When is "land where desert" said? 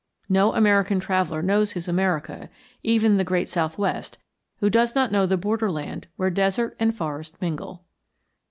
5.69-6.75